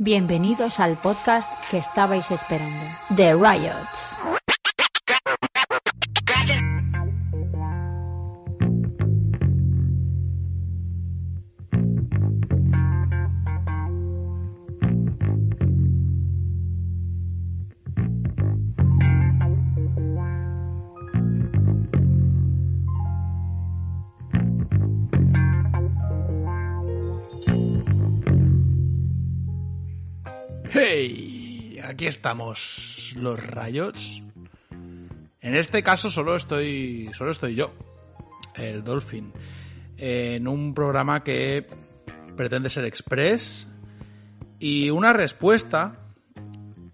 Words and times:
Bienvenidos 0.00 0.78
al 0.78 0.96
podcast 0.96 1.50
que 1.72 1.78
estabais 1.78 2.30
esperando, 2.30 2.84
The 3.16 3.34
Riots. 3.34 4.37
¡Hey! 30.80 31.80
Aquí 31.82 32.06
estamos, 32.06 33.12
los 33.16 33.44
rayos. 33.44 34.22
En 35.40 35.56
este 35.56 35.82
caso 35.82 36.08
solo 36.08 36.36
estoy, 36.36 37.10
solo 37.14 37.32
estoy 37.32 37.56
yo, 37.56 37.72
el 38.54 38.84
Dolphin, 38.84 39.32
en 39.96 40.46
un 40.46 40.74
programa 40.74 41.24
que 41.24 41.66
pretende 42.36 42.70
ser 42.70 42.84
express 42.84 43.66
y 44.60 44.90
una 44.90 45.12
respuesta 45.12 45.96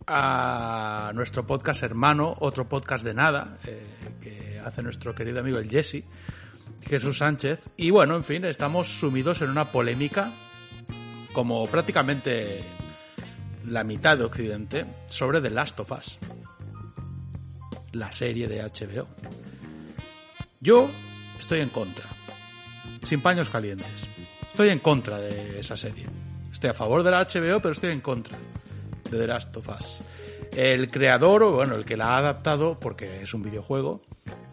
a 0.07 1.13
nuestro 1.15 1.47
podcast 1.47 1.83
hermano, 1.83 2.37
otro 2.39 2.67
podcast 2.67 3.05
de 3.05 3.13
nada, 3.13 3.59
eh, 3.67 3.87
que 4.23 4.61
hace 4.65 4.83
nuestro 4.83 5.15
querido 5.15 5.41
amigo 5.41 5.59
el 5.59 5.69
Jesse, 5.69 6.05
Jesús 6.87 7.19
Sánchez. 7.19 7.61
Y 7.77 7.91
bueno, 7.91 8.17
en 8.17 8.25
fin, 8.25 8.47
estamos 8.47 8.89
sumidos 8.89 9.43
en 9.43 9.51
una 9.51 9.73
polémica, 9.73 10.33
como 11.35 11.67
prácticamente 11.67 12.63
la 13.67 13.85
mitad 13.85 14.19
de 14.19 14.25
Occidente, 14.25 14.87
sobre 15.07 15.41
The 15.41 15.51
Last 15.51 15.81
of 15.81 15.93
Us, 15.93 16.19
la 17.93 18.13
serie 18.13 18.49
de 18.49 18.63
HBO. 18.63 19.09
Yo 20.61 20.89
estoy 21.39 21.61
en 21.61 21.71
contra, 21.71 22.07
sin 23.03 23.21
paños 23.21 23.51
calientes. 23.51 24.07
Estoy 24.49 24.69
en 24.69 24.79
contra 24.79 25.19
de 25.19 25.61
esa 25.61 25.77
serie. 25.77 26.07
Estoy 26.53 26.71
a 26.71 26.75
favor 26.75 27.03
de 27.03 27.11
la 27.11 27.23
HBO, 27.23 27.61
pero 27.61 27.73
estoy 27.73 27.91
en 27.91 28.01
contra 28.01 28.39
de 29.11 29.19
The 29.19 29.27
Last 29.27 29.57
of 29.57 29.69
Us. 29.69 30.01
El 30.53 30.91
creador, 30.91 31.43
o 31.43 31.53
bueno, 31.53 31.75
el 31.75 31.85
que 31.85 31.97
la 31.97 32.11
ha 32.11 32.19
adaptado, 32.19 32.79
porque 32.79 33.23
es 33.23 33.35
un 33.35 33.43
videojuego, 33.43 34.03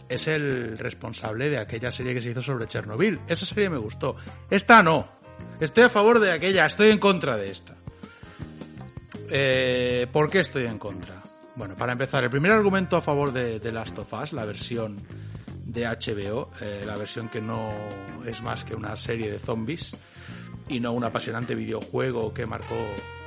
es 0.09 0.27
el 0.27 0.77
responsable 0.77 1.49
de 1.49 1.59
aquella 1.59 1.91
serie 1.91 2.13
que 2.13 2.21
se 2.21 2.31
hizo 2.31 2.41
sobre 2.41 2.67
Chernobyl. 2.67 3.21
Esa 3.27 3.45
serie 3.45 3.69
me 3.69 3.77
gustó. 3.77 4.15
Esta 4.49 4.83
no. 4.83 5.07
Estoy 5.59 5.83
a 5.83 5.89
favor 5.89 6.19
de 6.19 6.31
aquella, 6.31 6.65
estoy 6.65 6.89
en 6.89 6.97
contra 6.97 7.37
de 7.37 7.51
esta. 7.51 7.80
Eh, 9.33 10.07
¿Por 10.11 10.29
qué 10.29 10.41
estoy 10.41 10.65
en 10.65 10.77
contra? 10.77 11.23
Bueno, 11.55 11.77
para 11.77 11.93
empezar, 11.93 12.21
el 12.21 12.29
primer 12.29 12.51
argumento 12.51 12.97
a 12.97 13.01
favor 13.01 13.31
de, 13.31 13.61
The 13.61 13.71
Last 13.71 13.97
of 13.97 14.11
Us, 14.11 14.33
la 14.33 14.43
versión 14.43 14.97
de 15.63 15.85
HBO, 15.85 16.51
eh, 16.59 16.83
la 16.85 16.97
versión 16.97 17.29
que 17.29 17.39
no 17.39 17.73
es 18.25 18.41
más 18.41 18.65
que 18.65 18.75
una 18.75 18.97
serie 18.97 19.31
de 19.31 19.39
zombies 19.39 19.95
y 20.67 20.81
no 20.81 20.91
un 20.91 21.05
apasionante 21.05 21.55
videojuego 21.55 22.33
que 22.33 22.45
marcó 22.45 22.75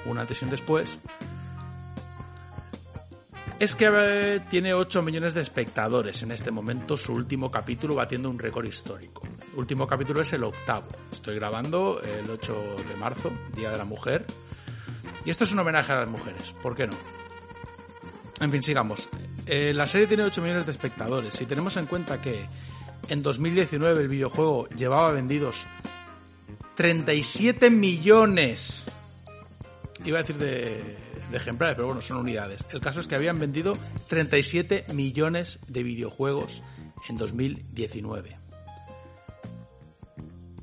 un 0.05 0.19
antes 0.19 0.43
y 0.43 0.45
un 0.45 0.51
después, 0.51 0.95
es 3.59 3.75
que 3.75 3.91
eh, 3.91 4.41
tiene 4.51 4.75
8 4.75 5.01
millones 5.03 5.33
de 5.33 5.41
espectadores 5.41 6.23
en 6.23 6.33
este 6.33 6.51
momento, 6.51 6.99
su 6.99 7.15
último 7.15 7.51
capítulo 7.51 7.95
batiendo 7.95 8.29
un 8.29 8.39
récord 8.39 8.67
histórico. 8.67 9.27
Último 9.57 9.87
capítulo 9.87 10.21
es 10.21 10.31
el 10.35 10.45
octavo. 10.45 10.89
Estoy 11.11 11.37
grabando 11.37 12.03
el 12.03 12.29
8 12.31 12.77
de 12.91 12.97
marzo, 12.97 13.33
Día 13.57 13.71
de 13.71 13.79
la 13.79 13.87
Mujer, 13.87 14.27
y 15.25 15.31
esto 15.31 15.45
es 15.45 15.53
un 15.53 15.59
homenaje 15.59 15.93
a 15.93 15.97
las 15.97 16.09
mujeres, 16.09 16.53
¿por 16.63 16.75
qué 16.75 16.87
no? 16.87 16.97
En 18.41 18.51
fin, 18.51 18.63
sigamos. 18.63 19.09
Eh, 19.47 19.73
la 19.75 19.87
serie 19.87 20.07
tiene 20.07 20.25
8 20.25 20.43
millones 20.43 20.67
de 20.67 20.73
espectadores. 20.73 21.35
Si 21.35 21.47
tenemos 21.47 21.77
en 21.77 21.87
cuenta 21.87 22.21
que 22.21 22.47
en 23.09 23.23
2019 23.23 24.03
el 24.03 24.09
videojuego 24.09 24.69
llevaba 24.71 25.13
vendidos 25.13 25.67
37 26.75 27.71
millones, 27.71 28.85
iba 30.05 30.19
a 30.19 30.23
decir 30.23 30.37
de, 30.37 30.97
de 31.31 31.37
ejemplares, 31.37 31.77
pero 31.77 31.87
bueno, 31.87 32.03
son 32.03 32.19
unidades. 32.19 32.65
El 32.73 32.81
caso 32.81 33.01
es 33.01 33.07
que 33.07 33.15
habían 33.15 33.39
vendido 33.39 33.75
37 34.09 34.87
millones 34.93 35.59
de 35.69 35.83
videojuegos 35.83 36.63
en 37.09 37.17
2019. 37.17 38.39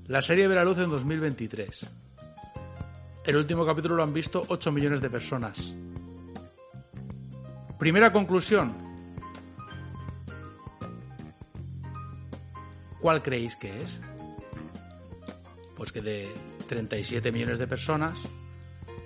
La 0.07 0.21
serie 0.21 0.47
verá 0.47 0.65
luz 0.65 0.77
en 0.79 0.89
2023. 0.89 1.87
El 3.23 3.35
último 3.35 3.63
capítulo 3.67 3.97
lo 3.97 4.03
han 4.03 4.13
visto 4.13 4.43
8 4.47 4.71
millones 4.71 4.99
de 4.99 5.09
personas. 5.11 5.75
Primera 7.77 8.11
conclusión. 8.11 8.73
¿Cuál 12.99 13.21
creéis 13.21 13.55
que 13.57 13.79
es? 13.79 13.99
Pues 15.75 15.91
que 15.91 16.01
de 16.01 16.31
37 16.67 17.31
millones 17.31 17.59
de 17.59 17.67
personas 17.67 18.19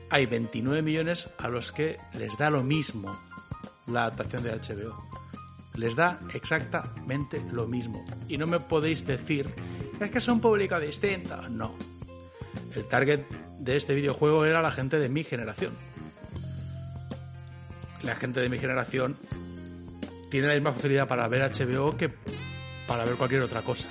hay 0.09 0.25
29 0.27 0.81
millones 0.81 1.29
a 1.37 1.49
los 1.49 1.73
que 1.73 1.99
les 2.13 2.37
da 2.37 2.49
lo 2.49 2.63
mismo 2.63 3.19
la 3.87 4.05
adaptación 4.05 4.43
de 4.43 4.51
HBO. 4.51 5.03
Les 5.73 5.93
da 5.93 6.21
exactamente 6.33 7.45
lo 7.51 7.67
mismo. 7.67 8.05
Y 8.29 8.37
no 8.37 8.47
me 8.47 8.61
podéis 8.61 9.05
decir, 9.05 9.53
es 9.99 10.09
que 10.09 10.21
son 10.21 10.39
público 10.39 10.79
distinto. 10.79 11.49
No. 11.49 11.75
El 12.73 12.87
target 12.87 13.44
de 13.65 13.75
este 13.75 13.95
videojuego 13.95 14.45
era 14.45 14.61
la 14.61 14.71
gente 14.71 14.99
de 14.99 15.09
mi 15.09 15.23
generación. 15.23 15.73
La 18.03 18.15
gente 18.15 18.39
de 18.39 18.47
mi 18.47 18.59
generación 18.59 19.17
tiene 20.29 20.47
la 20.47 20.53
misma 20.53 20.73
facilidad 20.73 21.07
para 21.07 21.27
ver 21.27 21.41
HBO 21.41 21.97
que 21.97 22.13
para 22.87 23.03
ver 23.03 23.15
cualquier 23.15 23.41
otra 23.41 23.63
cosa. 23.63 23.87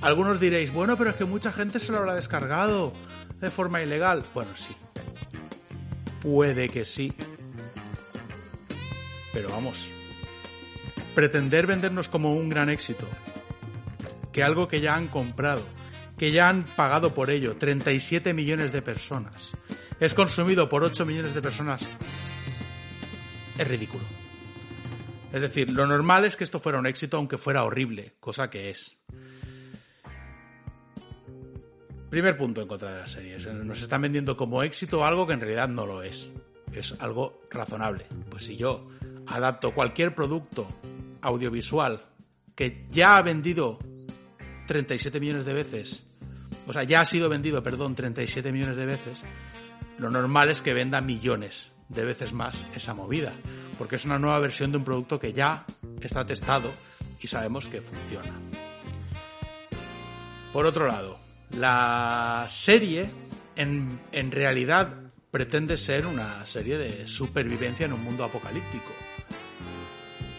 Algunos 0.00 0.38
diréis, 0.38 0.72
bueno, 0.72 0.96
pero 0.96 1.10
es 1.10 1.16
que 1.16 1.24
mucha 1.24 1.52
gente 1.52 1.80
se 1.80 1.90
lo 1.90 1.98
habrá 1.98 2.14
descargado 2.14 2.92
de 3.40 3.50
forma 3.50 3.82
ilegal. 3.82 4.24
Bueno, 4.32 4.52
sí. 4.54 4.76
Puede 6.22 6.68
que 6.68 6.84
sí. 6.84 7.12
Pero 9.32 9.48
vamos. 9.48 9.88
Pretender 11.16 11.66
vendernos 11.66 12.08
como 12.08 12.34
un 12.34 12.48
gran 12.50 12.70
éxito. 12.70 13.08
Que 14.32 14.44
algo 14.44 14.68
que 14.68 14.80
ya 14.80 14.94
han 14.94 15.08
comprado 15.08 15.62
que 16.18 16.32
ya 16.32 16.48
han 16.48 16.64
pagado 16.64 17.14
por 17.14 17.30
ello 17.30 17.56
37 17.56 18.34
millones 18.34 18.72
de 18.72 18.82
personas. 18.82 19.52
Es 20.00 20.14
consumido 20.14 20.68
por 20.68 20.84
8 20.84 21.06
millones 21.06 21.34
de 21.34 21.42
personas. 21.42 21.90
Es 23.58 23.68
ridículo. 23.68 24.04
Es 25.32 25.42
decir, 25.42 25.70
lo 25.70 25.86
normal 25.86 26.24
es 26.24 26.36
que 26.36 26.44
esto 26.44 26.60
fuera 26.60 26.78
un 26.78 26.86
éxito 26.86 27.16
aunque 27.16 27.38
fuera 27.38 27.64
horrible, 27.64 28.14
cosa 28.20 28.48
que 28.48 28.70
es. 28.70 28.96
Primer 32.10 32.36
punto 32.36 32.62
en 32.62 32.68
contra 32.68 32.92
de 32.92 33.00
las 33.00 33.10
series. 33.10 33.46
Nos 33.46 33.82
están 33.82 34.02
vendiendo 34.02 34.36
como 34.36 34.62
éxito 34.62 35.04
algo 35.04 35.26
que 35.26 35.34
en 35.34 35.40
realidad 35.40 35.68
no 35.68 35.86
lo 35.86 36.02
es. 36.02 36.30
Es 36.72 36.94
algo 37.00 37.42
razonable. 37.50 38.06
Pues 38.30 38.44
si 38.44 38.56
yo 38.56 38.88
adapto 39.26 39.74
cualquier 39.74 40.14
producto 40.14 40.68
audiovisual 41.20 42.06
que 42.54 42.86
ya 42.90 43.16
ha 43.16 43.22
vendido 43.22 43.78
37 44.66 45.20
millones 45.20 45.44
de 45.44 45.54
veces, 45.54 46.02
o 46.66 46.72
sea, 46.72 46.82
ya 46.82 47.00
ha 47.00 47.04
sido 47.04 47.28
vendido, 47.28 47.62
perdón, 47.62 47.94
37 47.94 48.52
millones 48.52 48.76
de 48.76 48.86
veces, 48.86 49.24
lo 49.98 50.10
normal 50.10 50.50
es 50.50 50.62
que 50.62 50.74
venda 50.74 51.00
millones 51.00 51.72
de 51.88 52.04
veces 52.04 52.32
más 52.32 52.66
esa 52.74 52.94
movida, 52.94 53.34
porque 53.78 53.96
es 53.96 54.04
una 54.04 54.18
nueva 54.18 54.38
versión 54.40 54.72
de 54.72 54.78
un 54.78 54.84
producto 54.84 55.18
que 55.18 55.32
ya 55.32 55.64
está 56.00 56.26
testado 56.26 56.70
y 57.20 57.26
sabemos 57.26 57.68
que 57.68 57.80
funciona. 57.80 58.34
Por 60.52 60.66
otro 60.66 60.86
lado, 60.86 61.18
la 61.50 62.46
serie 62.48 63.10
en, 63.56 64.00
en 64.12 64.30
realidad 64.30 64.94
pretende 65.30 65.76
ser 65.76 66.06
una 66.06 66.46
serie 66.46 66.78
de 66.78 67.06
supervivencia 67.06 67.86
en 67.86 67.92
un 67.92 68.02
mundo 68.02 68.24
apocalíptico. 68.24 68.90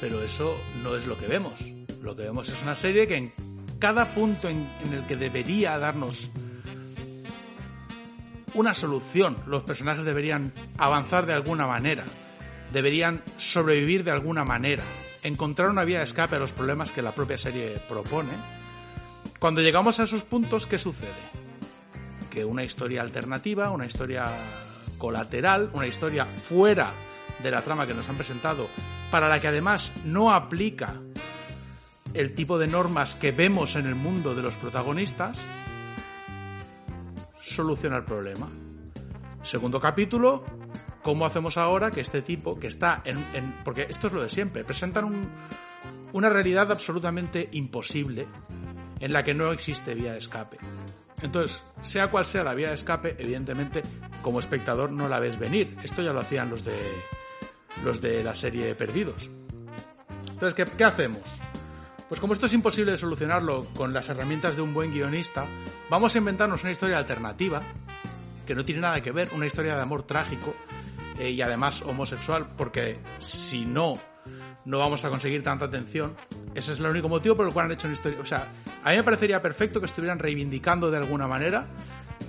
Pero 0.01 0.23
eso 0.23 0.59
no 0.81 0.95
es 0.95 1.05
lo 1.05 1.17
que 1.17 1.27
vemos. 1.27 1.65
Lo 2.01 2.15
que 2.15 2.23
vemos 2.23 2.49
es 2.49 2.61
una 2.61 2.75
serie 2.75 3.07
que 3.07 3.33
cada 3.79 4.05
punto 4.05 4.49
en, 4.49 4.67
el 4.91 5.05
que 5.05 5.15
debería 5.15 5.77
darnos 5.77 6.31
una 8.53 8.73
solución. 8.73 9.37
Los 9.45 9.63
personajes 9.63 10.03
deberían 10.03 10.53
avanzar 10.77 11.25
de 11.25 11.33
alguna 11.33 11.67
manera. 11.67 12.05
Deberían 12.71 13.21
sobrevivir 13.37 14.03
de 14.03 14.11
alguna 14.11 14.43
manera. 14.43 14.83
Encontrar 15.23 15.69
una 15.69 15.83
vía 15.83 15.99
de 15.99 16.05
escape 16.05 16.35
a 16.35 16.39
los 16.39 16.53
problemas 16.53 16.91
que 16.91 17.01
la 17.01 17.13
propia 17.13 17.37
serie 17.37 17.79
propone. 17.87 18.31
Cuando 19.39 19.61
llegamos 19.61 19.99
a 19.99 20.03
esos 20.03 20.23
puntos, 20.23 20.65
¿qué 20.65 20.79
sucede? 20.79 21.11
Que 22.31 22.45
una 22.45 22.63
historia 22.63 23.01
alternativa, 23.01 23.69
una 23.69 23.85
historia 23.85 24.31
colateral, 24.97 25.69
una 25.73 25.87
historia 25.87 26.25
fuera 26.25 26.93
de 27.43 27.51
la 27.51 27.61
trama 27.61 27.85
que 27.85 27.93
nos 27.93 28.09
han 28.09 28.17
presentado, 28.17 28.67
para 29.11 29.29
la 29.29 29.39
que 29.39 29.47
además 29.47 29.93
no 30.03 30.33
aplica 30.33 30.99
el 32.13 32.33
tipo 32.35 32.57
de 32.57 32.67
normas 32.67 33.15
que 33.15 33.31
vemos 33.31 33.75
en 33.75 33.85
el 33.85 33.95
mundo 33.95 34.35
de 34.35 34.41
los 34.41 34.57
protagonistas, 34.57 35.37
soluciona 37.39 37.97
el 37.97 38.05
problema. 38.05 38.49
Segundo 39.41 39.79
capítulo, 39.79 40.43
¿cómo 41.03 41.25
hacemos 41.25 41.57
ahora 41.57 41.91
que 41.91 42.01
este 42.01 42.21
tipo, 42.21 42.59
que 42.59 42.67
está 42.67 43.01
en... 43.05 43.55
porque 43.63 43.87
esto 43.89 44.07
es 44.07 44.13
lo 44.13 44.21
de 44.21 44.29
siempre, 44.29 44.63
presentan 44.63 45.29
una 46.11 46.29
realidad 46.29 46.71
absolutamente 46.71 47.49
imposible 47.53 48.27
en 48.99 49.13
la 49.13 49.23
que 49.23 49.33
no 49.33 49.51
existe 49.51 49.95
vía 49.95 50.13
de 50.13 50.19
escape. 50.19 50.57
Entonces, 51.21 51.63
sea 51.81 52.11
cual 52.11 52.25
sea 52.25 52.43
la 52.43 52.53
vía 52.53 52.69
de 52.69 52.75
escape, 52.75 53.15
evidentemente, 53.17 53.81
como 54.21 54.39
espectador 54.39 54.91
no 54.91 55.07
la 55.07 55.19
ves 55.19 55.39
venir. 55.39 55.77
Esto 55.83 56.01
ya 56.01 56.13
lo 56.13 56.19
hacían 56.19 56.49
los 56.49 56.63
de 56.63 56.77
los 57.83 58.01
de 58.01 58.23
la 58.23 58.33
serie 58.33 58.75
Perdidos. 58.75 59.29
Entonces, 60.29 60.53
¿qué, 60.53 60.65
qué 60.77 60.83
hacemos? 60.83 61.21
Pues 62.07 62.21
como 62.21 62.33
esto 62.33 62.45
es 62.45 62.53
imposible 62.53 62.93
de 62.93 62.97
solucionarlo 62.97 63.67
con 63.75 63.93
las 63.93 64.07
herramientas 64.07 64.55
de 64.55 64.61
un 64.61 64.73
buen 64.73 64.91
guionista, 64.91 65.45
vamos 65.89 66.15
a 66.15 66.19
inventarnos 66.19 66.63
una 66.63 66.71
historia 66.71 66.97
alternativa 66.97 67.61
que 68.45 68.55
no 68.55 68.63
tiene 68.63 68.81
nada 68.81 69.01
que 69.01 69.11
ver, 69.11 69.29
una 69.33 69.45
historia 69.45 69.75
de 69.75 69.81
amor 69.81 70.03
trágico 70.03 70.55
eh, 71.19 71.31
y 71.31 71.41
además 71.41 71.81
homosexual, 71.81 72.47
porque 72.55 72.97
si 73.19 73.65
no, 73.65 73.95
no 74.63 74.79
vamos 74.79 75.03
a 75.03 75.09
conseguir 75.09 75.43
tanta 75.43 75.65
atención. 75.65 76.15
Ese 76.55 76.71
es 76.71 76.79
el 76.79 76.85
único 76.85 77.09
motivo 77.09 77.35
por 77.35 77.45
el 77.45 77.53
cual 77.53 77.65
han 77.65 77.73
hecho 77.73 77.87
una 77.87 77.93
historia. 77.93 78.19
O 78.21 78.25
sea, 78.25 78.53
a 78.85 78.91
mí 78.91 78.95
me 78.95 79.03
parecería 79.03 79.41
perfecto 79.41 79.81
que 79.81 79.85
estuvieran 79.85 80.17
reivindicando 80.17 80.89
de 80.89 80.97
alguna 80.97 81.27
manera 81.27 81.67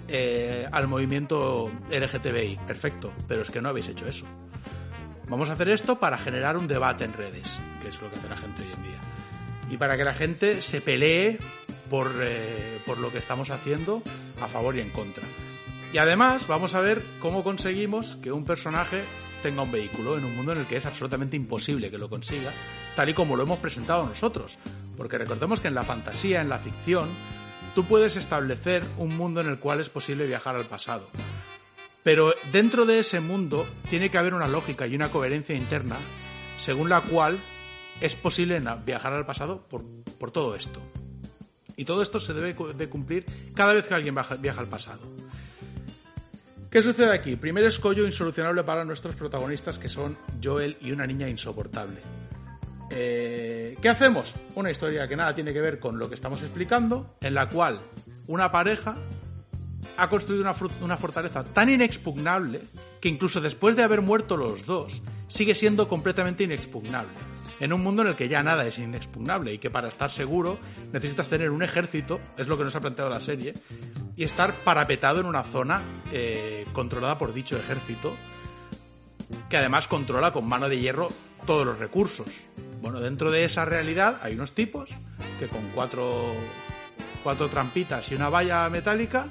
eh, 0.08 0.68
al 0.72 0.88
movimiento 0.88 1.70
LGTBI. 1.88 2.58
Perfecto, 2.66 3.12
pero 3.28 3.42
es 3.42 3.50
que 3.52 3.62
no 3.62 3.68
habéis 3.68 3.88
hecho 3.88 4.08
eso. 4.08 4.26
Vamos 5.28 5.50
a 5.50 5.52
hacer 5.52 5.68
esto 5.68 6.00
para 6.00 6.18
generar 6.18 6.56
un 6.56 6.66
debate 6.66 7.04
en 7.04 7.12
redes, 7.12 7.60
que 7.80 7.88
es 7.88 8.02
lo 8.02 8.10
que 8.10 8.16
hace 8.16 8.28
la 8.28 8.36
gente 8.36 8.62
hoy 8.62 8.72
en 8.72 8.82
día 8.82 9.07
y 9.70 9.76
para 9.76 9.96
que 9.96 10.04
la 10.04 10.14
gente 10.14 10.60
se 10.60 10.80
pelee 10.80 11.38
por, 11.90 12.12
eh, 12.20 12.80
por 12.86 12.98
lo 12.98 13.12
que 13.12 13.18
estamos 13.18 13.50
haciendo 13.50 14.02
a 14.40 14.48
favor 14.48 14.76
y 14.76 14.80
en 14.80 14.90
contra. 14.90 15.24
Y 15.92 15.98
además 15.98 16.46
vamos 16.46 16.74
a 16.74 16.80
ver 16.80 17.02
cómo 17.18 17.42
conseguimos 17.42 18.16
que 18.16 18.32
un 18.32 18.44
personaje 18.44 19.02
tenga 19.42 19.62
un 19.62 19.72
vehículo 19.72 20.18
en 20.18 20.24
un 20.24 20.36
mundo 20.36 20.52
en 20.52 20.58
el 20.58 20.66
que 20.66 20.76
es 20.76 20.86
absolutamente 20.86 21.36
imposible 21.36 21.90
que 21.90 21.98
lo 21.98 22.10
consiga, 22.10 22.52
tal 22.96 23.08
y 23.08 23.14
como 23.14 23.36
lo 23.36 23.44
hemos 23.44 23.58
presentado 23.58 24.04
nosotros. 24.04 24.58
Porque 24.96 25.16
recordemos 25.16 25.60
que 25.60 25.68
en 25.68 25.74
la 25.74 25.84
fantasía, 25.84 26.40
en 26.40 26.48
la 26.48 26.58
ficción, 26.58 27.08
tú 27.74 27.86
puedes 27.86 28.16
establecer 28.16 28.84
un 28.96 29.16
mundo 29.16 29.40
en 29.40 29.48
el 29.48 29.58
cual 29.58 29.80
es 29.80 29.88
posible 29.88 30.26
viajar 30.26 30.56
al 30.56 30.66
pasado. 30.66 31.08
Pero 32.02 32.34
dentro 32.52 32.84
de 32.84 33.00
ese 33.00 33.20
mundo 33.20 33.66
tiene 33.88 34.10
que 34.10 34.18
haber 34.18 34.34
una 34.34 34.48
lógica 34.48 34.86
y 34.86 34.94
una 34.94 35.10
coherencia 35.10 35.54
interna 35.54 35.96
según 36.58 36.88
la 36.88 37.00
cual 37.00 37.38
es 38.00 38.14
posible 38.14 38.62
viajar 38.84 39.12
al 39.12 39.26
pasado 39.26 39.66
por, 39.68 40.30
todo 40.30 40.54
esto. 40.54 40.80
Y 41.76 41.84
todo 41.84 42.02
esto 42.02 42.18
se 42.18 42.34
debe 42.34 42.54
de 42.74 42.88
cumplir 42.88 43.24
cada 43.54 43.72
vez 43.72 43.86
que 43.86 43.94
alguien 43.94 44.16
viaja, 44.40 44.60
al 44.60 44.68
pasado. 44.68 45.00
¿Qué 46.70 46.82
sucede 46.82 47.12
aquí? 47.12 47.36
Primer 47.36 47.64
escollo 47.64 48.04
insolucionable 48.04 48.62
para 48.64 48.84
nuestros 48.84 49.14
protagonistas 49.14 49.78
que 49.78 49.88
son 49.88 50.18
Joel 50.42 50.76
y 50.80 50.90
una 50.92 51.06
niña 51.06 51.28
insoportable. 51.28 52.00
Eh, 52.90 53.76
¿Qué 53.80 53.88
hacemos? 53.88 54.34
Una 54.54 54.70
historia 54.70 55.08
que 55.08 55.16
nada 55.16 55.34
tiene 55.34 55.52
que 55.52 55.60
ver 55.60 55.78
con 55.78 55.98
lo 55.98 56.08
que 56.08 56.14
estamos 56.14 56.42
explicando, 56.42 57.16
en 57.20 57.34
la 57.34 57.48
cual 57.48 57.80
una 58.26 58.50
pareja 58.50 58.96
ha 59.96 60.10
construido 60.10 60.44
una 60.82 60.96
fortaleza 60.96 61.44
tan 61.44 61.70
inexpugnable 61.70 62.60
que 63.00 63.08
incluso 63.08 63.40
después 63.40 63.76
de 63.76 63.82
haber 63.82 64.02
muerto 64.02 64.36
los 64.36 64.66
dos, 64.66 65.02
sigue 65.28 65.54
siendo 65.54 65.88
completamente 65.88 66.44
inexpugnable 66.44 67.37
en 67.60 67.72
un 67.72 67.82
mundo 67.82 68.02
en 68.02 68.08
el 68.08 68.16
que 68.16 68.28
ya 68.28 68.42
nada 68.42 68.66
es 68.66 68.78
inexpugnable 68.78 69.52
y 69.52 69.58
que 69.58 69.70
para 69.70 69.88
estar 69.88 70.10
seguro 70.10 70.58
necesitas 70.92 71.28
tener 71.28 71.50
un 71.50 71.62
ejército, 71.62 72.20
es 72.36 72.48
lo 72.48 72.56
que 72.58 72.64
nos 72.64 72.74
ha 72.74 72.80
planteado 72.80 73.10
la 73.10 73.20
serie, 73.20 73.54
y 74.16 74.24
estar 74.24 74.52
parapetado 74.52 75.20
en 75.20 75.26
una 75.26 75.44
zona 75.44 75.82
eh, 76.12 76.66
controlada 76.72 77.18
por 77.18 77.32
dicho 77.32 77.56
ejército, 77.56 78.14
que 79.48 79.56
además 79.56 79.88
controla 79.88 80.32
con 80.32 80.48
mano 80.48 80.68
de 80.68 80.78
hierro 80.78 81.08
todos 81.46 81.66
los 81.66 81.78
recursos. 81.78 82.44
Bueno, 82.80 83.00
dentro 83.00 83.30
de 83.30 83.44
esa 83.44 83.64
realidad 83.64 84.18
hay 84.22 84.34
unos 84.34 84.52
tipos 84.52 84.90
que 85.38 85.48
con 85.48 85.70
cuatro, 85.70 86.34
cuatro 87.22 87.48
trampitas 87.48 88.10
y 88.10 88.14
una 88.14 88.28
valla 88.28 88.68
metálica 88.70 89.26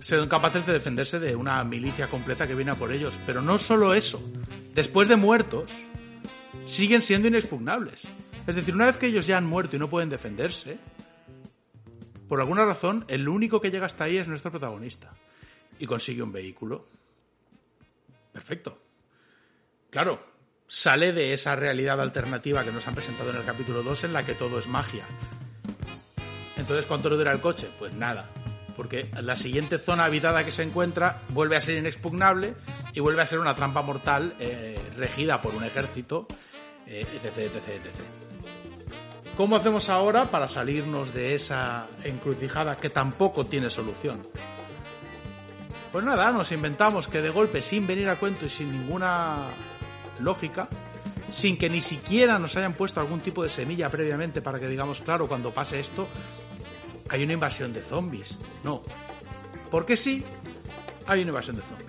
son 0.00 0.28
capaces 0.28 0.66
de 0.66 0.72
defenderse 0.72 1.18
de 1.18 1.34
una 1.34 1.62
milicia 1.64 2.08
completa 2.08 2.46
que 2.46 2.54
viene 2.54 2.74
por 2.74 2.92
ellos. 2.92 3.18
Pero 3.26 3.40
no 3.40 3.58
solo 3.58 3.94
eso. 3.94 4.22
Después 4.74 5.08
de 5.08 5.16
muertos, 5.16 5.72
siguen 6.64 7.02
siendo 7.02 7.28
inexpugnables. 7.28 8.06
Es 8.46 8.54
decir, 8.54 8.74
una 8.74 8.86
vez 8.86 8.96
que 8.96 9.06
ellos 9.06 9.26
ya 9.26 9.38
han 9.38 9.46
muerto 9.46 9.76
y 9.76 9.78
no 9.78 9.88
pueden 9.88 10.10
defenderse, 10.10 10.78
por 12.28 12.40
alguna 12.40 12.64
razón, 12.64 13.04
el 13.08 13.28
único 13.28 13.60
que 13.60 13.70
llega 13.70 13.86
hasta 13.86 14.04
ahí 14.04 14.16
es 14.16 14.28
nuestro 14.28 14.50
protagonista. 14.50 15.12
Y 15.78 15.86
consigue 15.86 16.22
un 16.22 16.32
vehículo. 16.32 16.88
Perfecto. 18.32 18.78
Claro, 19.90 20.24
sale 20.66 21.12
de 21.12 21.32
esa 21.32 21.54
realidad 21.56 22.00
alternativa 22.00 22.64
que 22.64 22.72
nos 22.72 22.86
han 22.88 22.94
presentado 22.94 23.30
en 23.30 23.36
el 23.36 23.44
capítulo 23.44 23.82
2 23.82 24.04
en 24.04 24.12
la 24.12 24.24
que 24.24 24.34
todo 24.34 24.58
es 24.58 24.66
magia. 24.66 25.04
Entonces, 26.56 26.86
¿cuánto 26.86 27.10
le 27.10 27.16
dura 27.16 27.32
el 27.32 27.40
coche? 27.40 27.68
Pues 27.78 27.92
nada. 27.92 28.30
Porque 28.76 29.10
la 29.20 29.36
siguiente 29.36 29.78
zona 29.78 30.06
habitada 30.06 30.44
que 30.44 30.50
se 30.50 30.62
encuentra 30.62 31.22
vuelve 31.28 31.56
a 31.56 31.60
ser 31.60 31.78
inexpugnable 31.78 32.54
y 32.94 33.00
vuelve 33.00 33.22
a 33.22 33.26
ser 33.26 33.40
una 33.40 33.54
trampa 33.54 33.82
mortal 33.82 34.34
eh, 34.38 34.78
regida 34.96 35.42
por 35.42 35.54
un 35.54 35.64
ejército 35.64 36.26
eh, 36.86 37.06
etc, 37.14 37.38
etc, 37.38 37.68
etc. 37.68 38.04
¿Cómo 39.36 39.56
hacemos 39.56 39.88
ahora 39.88 40.30
para 40.30 40.46
salirnos 40.46 41.12
de 41.12 41.34
esa 41.34 41.86
encrucijada 42.04 42.76
que 42.76 42.88
tampoco 42.88 43.46
tiene 43.46 43.68
solución? 43.68 44.22
Pues 45.90 46.04
nada, 46.04 46.30
nos 46.32 46.52
inventamos 46.52 47.08
que 47.08 47.20
de 47.22 47.30
golpe, 47.30 47.62
sin 47.62 47.86
venir 47.86 48.08
a 48.08 48.18
cuento 48.18 48.46
y 48.46 48.50
sin 48.50 48.70
ninguna 48.70 49.46
lógica, 50.20 50.68
sin 51.30 51.56
que 51.56 51.68
ni 51.68 51.80
siquiera 51.80 52.38
nos 52.38 52.56
hayan 52.56 52.74
puesto 52.74 53.00
algún 53.00 53.20
tipo 53.20 53.42
de 53.42 53.48
semilla 53.48 53.90
previamente 53.90 54.40
para 54.40 54.60
que 54.60 54.68
digamos, 54.68 55.00
claro, 55.00 55.26
cuando 55.26 55.52
pase 55.52 55.80
esto, 55.80 56.06
hay 57.08 57.24
una 57.24 57.32
invasión 57.32 57.72
de 57.72 57.82
zombies. 57.82 58.38
No. 58.62 58.82
Porque 59.70 59.96
sí, 59.96 60.24
hay 61.06 61.22
una 61.22 61.30
invasión 61.30 61.56
de 61.56 61.62
zombies. 61.62 61.83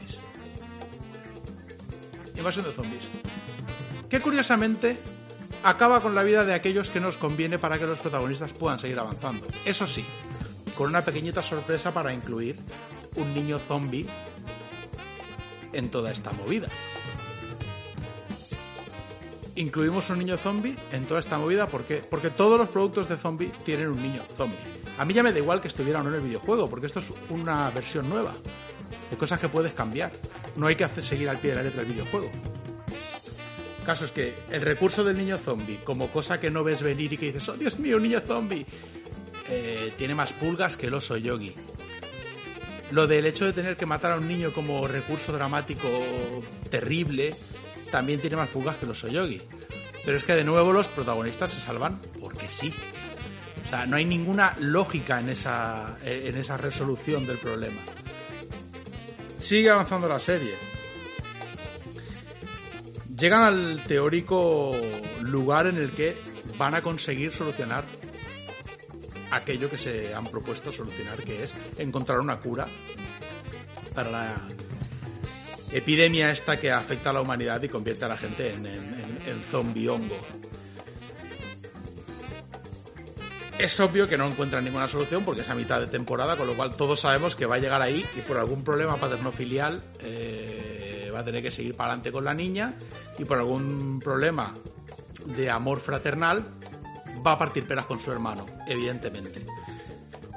Invasión 2.36 2.66
de 2.66 2.72
zombies 2.72 3.10
que 4.10 4.22
curiosamente 4.22 4.98
acaba 5.64 6.02
con 6.02 6.16
la 6.16 6.24
vida 6.24 6.46
de 6.46 6.54
aquellos 6.54 6.90
que 6.90 7.00
nos 7.00 7.18
conviene 7.18 7.60
para 7.60 7.80
que 7.80 7.86
los 7.86 8.00
protagonistas 8.00 8.54
puedan 8.54 8.80
seguir 8.80 9.00
avanzando. 9.00 9.48
Eso 9.66 9.88
sí, 9.88 10.06
con 10.78 10.88
una 10.88 11.04
pequeñita 11.04 11.42
sorpresa 11.42 11.94
para 11.94 12.14
incluir 12.14 12.58
un 13.16 13.34
niño 13.34 13.60
zombie 13.60 14.06
en 15.74 15.90
toda 15.90 16.12
esta 16.12 16.32
movida. 16.32 16.68
Incluimos 19.56 20.10
un 20.10 20.20
niño 20.20 20.38
zombie 20.38 20.78
en 20.92 21.06
toda 21.06 21.22
esta 21.22 21.38
movida 21.38 21.68
¿por 21.68 21.86
qué? 21.86 21.98
porque 21.98 22.30
todos 22.30 22.60
los 22.60 22.70
productos 22.70 23.08
de 23.08 23.16
zombie 23.16 23.52
tienen 23.64 23.88
un 23.88 24.02
niño 24.02 24.24
zombie. 24.36 24.60
A 24.98 25.06
mí 25.06 25.14
ya 25.14 25.24
me 25.24 25.32
da 25.32 25.40
igual 25.40 25.62
que 25.62 25.68
estuviera 25.68 26.00
o 26.00 26.04
no 26.04 26.10
en 26.10 26.16
el 26.16 26.22
videojuego, 26.22 26.70
porque 26.70 26.86
esto 26.86 27.00
es 27.00 27.14
una 27.30 27.70
versión 27.72 28.08
nueva. 28.08 28.34
Hay 29.12 29.18
cosas 29.18 29.40
que 29.40 29.50
puedes 29.50 29.74
cambiar. 29.74 30.12
No 30.56 30.68
hay 30.68 30.76
que 30.76 30.88
seguir 31.02 31.30
al 31.30 31.40
pie 31.40 31.52
de 31.52 31.58
la 31.58 31.64
letra 31.64 31.82
el 31.82 31.88
videojuego 31.88 32.32
caso 33.86 34.06
es 34.06 34.12
que 34.12 34.36
el 34.50 34.62
recurso 34.62 35.04
del 35.04 35.16
niño 35.16 35.38
zombie, 35.38 35.80
como 35.84 36.10
cosa 36.12 36.40
que 36.40 36.50
no 36.50 36.64
ves 36.64 36.82
venir 36.82 37.14
y 37.14 37.18
que 37.18 37.28
dices, 37.28 37.48
oh 37.48 37.56
Dios 37.56 37.80
mío, 37.80 37.98
un 37.98 38.04
niño 38.04 38.20
zombie, 38.20 38.66
eh, 39.48 39.94
tiene 39.96 40.16
más 40.16 40.34
pulgas 40.34 40.76
que 40.76 40.88
el 40.88 40.96
oso 40.96 41.16
yogi. 41.16 41.54
Lo 42.92 43.08
del 43.08 43.26
hecho 43.26 43.46
de 43.46 43.54
tener 43.54 43.78
que 43.78 43.86
matar 43.86 44.12
a 44.12 44.18
un 44.18 44.28
niño 44.28 44.52
como 44.52 44.88
recurso 44.88 45.32
dramático 45.32 45.88
terrible, 46.70 47.36
también 47.92 48.20
tiene 48.20 48.36
más 48.36 48.50
pulgas 48.50 48.76
que 48.78 48.86
el 48.86 48.92
oso 48.92 49.08
yogi. 49.08 49.42
Pero 50.04 50.18
es 50.18 50.24
que 50.24 50.36
de 50.36 50.44
nuevo 50.44 50.74
los 50.74 50.88
protagonistas 50.90 51.52
se 51.52 51.60
salvan 51.60 52.00
porque 52.20 52.50
sí. 52.50 52.74
O 53.64 53.68
sea, 53.68 53.86
no 53.86 53.96
hay 53.98 54.06
ninguna 54.06 54.56
lógica 54.60 55.20
en 55.20 55.30
esa, 55.30 55.98
en 56.04 56.38
esa 56.38 56.58
resolución 56.58 57.26
del 57.26 57.38
problema. 57.38 57.82
Sigue 59.38 59.70
avanzando 59.70 60.08
la 60.08 60.20
serie 60.20 60.56
llegan 63.18 63.44
al 63.44 63.84
teórico 63.86 64.76
lugar 65.22 65.68
en 65.68 65.78
el 65.78 65.92
que 65.92 66.16
van 66.58 66.76
a 66.76 66.82
conseguir 66.82 67.32
solucionar 67.32 67.84
aquello 69.32 69.70
que 69.70 69.78
se 69.78 70.14
han 70.14 70.26
propuesto 70.26 70.72
solucionar, 70.72 71.18
que 71.24 71.44
es 71.44 71.54
encontrar 71.78 72.20
una 72.20 72.40
cura 72.40 72.68
para 73.94 74.12
la 74.12 74.36
epidemia 75.72 76.32
esta 76.32 76.60
que 76.60 76.72
afecta 76.72 77.10
a 77.10 77.14
la 77.14 77.22
humanidad 77.22 77.62
y 77.64 77.70
convierte 77.70 78.06
a 78.06 78.10
la 78.10 78.18
gente 78.18 78.54
en, 78.54 78.66
en, 78.66 79.20
en 79.26 79.90
hongo. 79.90 80.20
Es 83.58 83.80
obvio 83.80 84.08
que 84.08 84.18
no 84.18 84.28
encuentran 84.28 84.66
ninguna 84.66 84.88
solución 84.88 85.24
porque 85.24 85.42
es 85.42 85.50
a 85.50 85.56
mitad 85.56 85.80
de 85.80 85.88
temporada, 85.88 86.36
con 86.36 86.46
lo 86.46 86.56
cual 86.56 86.76
todos 86.76 87.00
sabemos 87.00 87.36
que 87.36 87.46
va 87.46 87.56
a 87.56 87.60
llegar 87.60 87.82
ahí 87.82 88.06
y 88.18 88.20
por 88.22 88.38
algún 88.38 88.64
problema 88.64 88.98
paterno-filial 88.98 89.82
eh, 90.02 91.10
va 91.14 91.20
a 91.20 91.24
tener 91.24 91.42
que 91.42 91.52
seguir 91.52 91.74
para 91.74 91.92
adelante 91.92 92.12
con 92.12 92.26
la 92.26 92.34
niña 92.34 92.74
y 93.18 93.24
por 93.24 93.38
algún 93.38 94.02
problema 94.04 94.54
de 95.26 95.50
amor 95.50 95.80
fraternal 95.80 96.44
va 97.26 97.32
a 97.32 97.38
partir 97.38 97.66
peras 97.66 97.86
con 97.86 98.00
su 98.00 98.12
hermano, 98.12 98.46
evidentemente. 98.68 99.46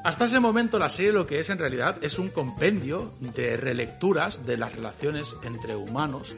Hasta 0.05 0.25
ese 0.25 0.39
momento 0.39 0.79
la 0.79 0.89
serie 0.89 1.13
lo 1.13 1.27
que 1.27 1.41
es 1.41 1.51
en 1.51 1.59
realidad 1.59 1.97
es 2.03 2.21
un 2.21 2.29
compendio 2.29 3.13
de 3.19 3.57
relecturas 3.57 4.47
de 4.47 4.57
las 4.57 4.75
relaciones 4.75 5.35
entre 5.43 5.75
humanos 5.75 6.37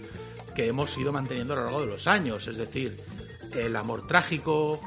que 0.54 0.66
hemos 0.66 0.96
ido 0.96 1.12
manteniendo 1.12 1.52
a 1.52 1.58
lo 1.58 1.64
largo 1.64 1.80
de 1.82 1.86
los 1.86 2.06
años, 2.06 2.48
es 2.48 2.56
decir, 2.56 2.98
el 3.52 3.76
amor 3.76 4.06
trágico, 4.06 4.80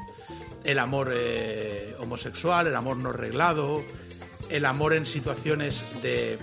el 0.64 0.78
amor 0.78 1.12
eh, 1.14 1.94
homosexual, 1.98 2.66
el 2.66 2.76
amor 2.76 2.96
no 2.96 3.12
reglado, 3.12 3.82
el 4.50 4.64
amor 4.64 4.94
en 4.94 5.06
situaciones 5.06 6.02
de 6.02 6.38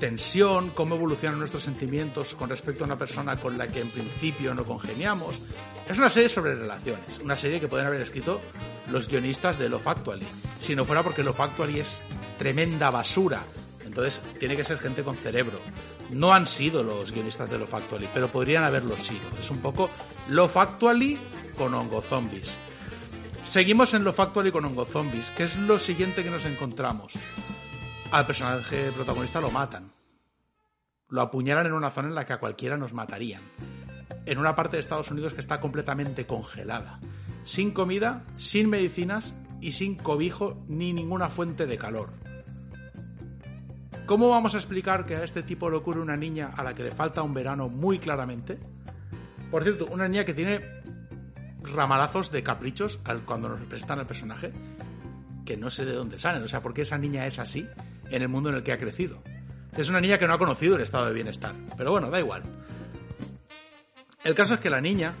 tensión, 0.00 0.70
cómo 0.70 0.96
evolucionan 0.96 1.38
nuestros 1.38 1.62
sentimientos 1.62 2.34
con 2.34 2.48
respecto 2.48 2.82
a 2.82 2.86
una 2.86 2.96
persona 2.98 3.38
con 3.38 3.56
la 3.56 3.68
que 3.68 3.80
en 3.80 3.90
principio 3.90 4.54
no 4.54 4.64
congeniamos. 4.64 5.40
Es 5.88 5.98
una 5.98 6.10
serie 6.10 6.28
sobre 6.28 6.54
relaciones, 6.54 7.20
una 7.22 7.36
serie 7.36 7.60
que 7.60 7.68
pueden 7.68 7.86
haber 7.86 8.00
escrito 8.00 8.40
los 8.90 9.08
guionistas 9.08 9.58
de 9.58 9.68
Love 9.68 9.86
Actually, 9.86 10.26
si 10.58 10.74
no 10.74 10.84
fuera 10.84 11.02
porque 11.02 11.22
Love 11.22 11.40
Actually 11.40 11.80
es 11.80 12.00
tremenda 12.38 12.90
basura. 12.90 13.42
Entonces 13.84 14.22
tiene 14.38 14.56
que 14.56 14.64
ser 14.64 14.78
gente 14.78 15.02
con 15.02 15.16
cerebro. 15.16 15.60
No 16.10 16.32
han 16.32 16.46
sido 16.46 16.82
los 16.82 17.12
guionistas 17.12 17.50
de 17.50 17.58
Love 17.58 17.74
Actually, 17.74 18.08
pero 18.14 18.28
podrían 18.28 18.64
haberlo 18.64 18.96
sido. 18.96 19.28
Es 19.38 19.50
un 19.50 19.58
poco 19.58 19.90
Love 20.28 20.56
Actually 20.56 21.18
con 21.56 21.74
hongo 21.74 22.00
zombies. 22.00 22.56
Seguimos 23.50 23.94
en 23.94 24.04
lo 24.04 24.12
factual 24.12 24.46
y 24.46 24.52
con 24.52 24.64
Hongo 24.64 24.84
Zombies, 24.84 25.32
que 25.32 25.42
es 25.42 25.56
lo 25.56 25.76
siguiente 25.80 26.22
que 26.22 26.30
nos 26.30 26.44
encontramos. 26.44 27.14
Al 28.12 28.24
personaje 28.24 28.92
protagonista 28.94 29.40
lo 29.40 29.50
matan. 29.50 29.90
Lo 31.08 31.20
apuñalan 31.20 31.66
en 31.66 31.72
una 31.72 31.90
zona 31.90 32.06
en 32.06 32.14
la 32.14 32.24
que 32.24 32.32
a 32.32 32.38
cualquiera 32.38 32.76
nos 32.76 32.92
matarían. 32.92 33.42
En 34.24 34.38
una 34.38 34.54
parte 34.54 34.76
de 34.76 34.80
Estados 34.82 35.10
Unidos 35.10 35.34
que 35.34 35.40
está 35.40 35.60
completamente 35.60 36.28
congelada. 36.28 37.00
Sin 37.42 37.72
comida, 37.72 38.22
sin 38.36 38.70
medicinas 38.70 39.34
y 39.60 39.72
sin 39.72 39.96
cobijo 39.96 40.62
ni 40.68 40.92
ninguna 40.92 41.28
fuente 41.28 41.66
de 41.66 41.76
calor. 41.76 42.10
¿Cómo 44.06 44.28
vamos 44.28 44.54
a 44.54 44.58
explicar 44.58 45.04
que 45.06 45.16
a 45.16 45.24
este 45.24 45.42
tipo 45.42 45.68
le 45.68 45.76
ocurre 45.78 46.00
una 46.00 46.16
niña 46.16 46.52
a 46.56 46.62
la 46.62 46.72
que 46.72 46.84
le 46.84 46.92
falta 46.92 47.24
un 47.24 47.34
verano 47.34 47.68
muy 47.68 47.98
claramente? 47.98 48.60
Por 49.50 49.64
cierto, 49.64 49.86
una 49.90 50.06
niña 50.06 50.24
que 50.24 50.34
tiene 50.34 50.79
ramalazos 51.62 52.30
de 52.30 52.42
caprichos 52.42 53.00
al, 53.04 53.24
cuando 53.24 53.48
nos 53.48 53.60
presentan 53.66 53.98
al 53.98 54.06
personaje 54.06 54.52
que 55.44 55.56
no 55.56 55.70
sé 55.70 55.84
de 55.84 55.92
dónde 55.92 56.18
salen. 56.18 56.42
O 56.42 56.48
sea, 56.48 56.62
¿por 56.62 56.74
qué 56.74 56.82
esa 56.82 56.98
niña 56.98 57.26
es 57.26 57.38
así 57.38 57.68
en 58.10 58.22
el 58.22 58.28
mundo 58.28 58.50
en 58.50 58.56
el 58.56 58.62
que 58.62 58.72
ha 58.72 58.78
crecido? 58.78 59.22
Es 59.76 59.88
una 59.88 60.00
niña 60.00 60.18
que 60.18 60.26
no 60.26 60.34
ha 60.34 60.38
conocido 60.38 60.76
el 60.76 60.82
estado 60.82 61.06
de 61.06 61.12
bienestar. 61.12 61.54
Pero 61.76 61.92
bueno, 61.92 62.10
da 62.10 62.18
igual. 62.18 62.42
El 64.22 64.34
caso 64.34 64.54
es 64.54 64.60
que 64.60 64.70
la 64.70 64.80
niña 64.80 65.14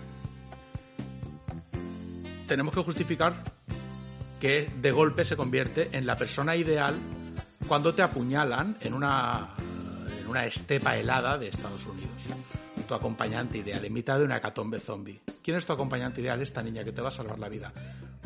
tenemos 2.46 2.74
que 2.74 2.82
justificar 2.82 3.42
que 4.40 4.70
de 4.80 4.90
golpe 4.90 5.24
se 5.24 5.36
convierte 5.36 5.90
en 5.92 6.06
la 6.06 6.16
persona 6.16 6.56
ideal 6.56 6.96
cuando 7.68 7.94
te 7.94 8.02
apuñalan 8.02 8.76
en 8.80 8.94
una, 8.94 9.50
en 10.18 10.26
una 10.26 10.46
estepa 10.46 10.96
helada 10.96 11.38
de 11.38 11.48
Estados 11.48 11.86
Unidos. 11.86 12.10
Tu 12.90 12.96
acompañante 12.96 13.56
ideal, 13.56 13.84
en 13.84 13.92
mitad 13.92 14.18
de 14.18 14.24
una 14.24 14.40
catombe 14.40 14.80
zombie. 14.80 15.22
¿Quién 15.44 15.56
es 15.56 15.64
tu 15.64 15.72
acompañante 15.72 16.22
ideal? 16.22 16.42
Esta 16.42 16.60
niña 16.60 16.82
que 16.82 16.90
te 16.90 17.00
va 17.00 17.06
a 17.06 17.12
salvar 17.12 17.38
la 17.38 17.48
vida. 17.48 17.72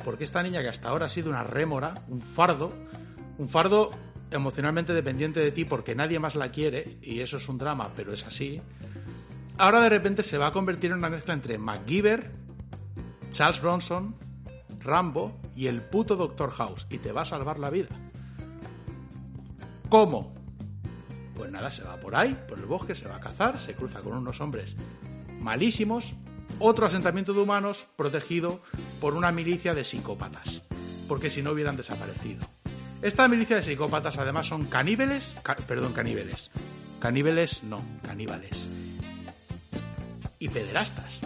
Porque 0.07 0.25
esta 0.25 0.43
niña 0.43 0.63
que 0.63 0.71
hasta 0.71 0.89
ahora 0.89 1.05
ha 1.05 1.09
sido 1.11 1.29
una 1.29 1.45
rémora, 1.45 1.93
un 2.09 2.23
fardo, 2.23 2.73
un 3.37 3.51
fardo 3.51 3.91
emocionalmente 4.31 4.95
dependiente 4.95 5.41
de 5.41 5.53
ti 5.53 5.67
porque 5.67 5.95
nadie 5.95 6.19
más 6.19 6.35
la 6.35 6.51
quiere, 6.51 6.97
y 7.03 7.21
eso 7.21 7.37
es 7.37 7.47
un 7.51 7.59
drama, 7.59 7.93
pero 7.95 8.15
es 8.15 8.25
así, 8.25 8.59
ahora 9.59 9.83
de 9.83 9.91
repente 9.91 10.23
se 10.23 10.39
va 10.39 10.47
a 10.47 10.53
convertir 10.53 10.93
en 10.93 10.97
una 10.97 11.11
mezcla 11.11 11.35
entre 11.35 11.59
MacGyver, 11.59 12.33
Charles 13.29 13.61
Bronson, 13.61 14.17
Rambo 14.81 15.43
y 15.55 15.67
el 15.67 15.83
puto 15.83 16.17
Doctor 16.17 16.51
House, 16.53 16.87
y 16.89 16.97
te 16.97 17.13
va 17.13 17.21
a 17.21 17.27
salvar 17.27 17.59
la 17.59 17.69
vida. 17.69 17.95
¿Cómo? 19.91 20.33
Pues 21.35 21.51
nada, 21.51 21.71
se 21.71 21.83
va 21.83 21.97
por 21.97 22.15
ahí, 22.15 22.37
por 22.49 22.59
el 22.59 22.67
bosque, 22.67 22.95
se 22.95 23.09
va 23.09 23.17
a 23.17 23.21
cazar, 23.21 23.59
se 23.59 23.75
cruza 23.75 24.01
con 24.01 24.15
unos 24.15 24.41
hombres 24.41 24.77
malísimos, 25.41 26.15
otro 26.59 26.87
asentamiento 26.87 27.35
de 27.35 27.41
humanos 27.41 27.87
protegido 27.97 28.63
por 29.01 29.15
una 29.15 29.31
milicia 29.31 29.75
de 29.75 29.85
psicópatas, 29.85 30.63
porque 31.07 31.29
si 31.29 31.43
no 31.43 31.51
hubieran 31.51 31.77
desaparecido. 31.77 32.47
Esta 33.03 33.29
milicia 33.29 33.57
de 33.57 33.63
psicópatas 33.63 34.17
además 34.17 34.47
son 34.47 34.65
caníbales, 34.65 35.35
perdón, 35.67 35.93
caníbales. 35.93 36.51
Caníbales 36.99 37.63
no, 37.65 37.85
caníbales. 38.03 38.67
Y 40.39 40.49
pederastas. 40.49 41.21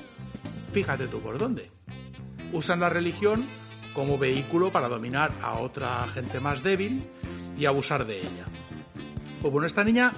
Fíjate 0.73 1.07
tú 1.07 1.21
por 1.21 1.39
dónde. 1.39 1.71
Usan 2.53 2.81
la 2.81 2.89
religión 2.89 3.45
como 3.95 4.19
vehículo 4.19 4.73
para 4.73 4.89
dominar 4.89 5.33
a 5.41 5.61
otra 5.61 6.07
gente 6.09 6.41
más 6.41 6.65
débil 6.65 7.05
y 7.57 7.67
abusar 7.67 8.07
de 8.07 8.19
ella. 8.21 8.47
Pues 9.41 9.53
bueno, 9.53 9.67
esta 9.67 9.85
niña 9.85 10.13